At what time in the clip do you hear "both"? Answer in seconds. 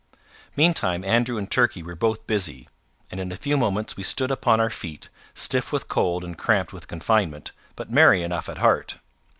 1.93-2.25